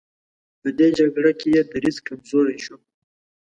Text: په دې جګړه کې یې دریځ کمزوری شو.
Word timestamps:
په 0.61 0.69
دې 0.77 0.87
جګړه 0.99 1.31
کې 1.39 1.47
یې 1.55 1.61
دریځ 1.71 1.97
کمزوری 2.07 2.57
شو. 2.65 2.77